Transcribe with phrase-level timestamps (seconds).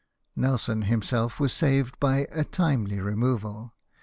[0.35, 3.75] Nelson himself was saved by a timely removal.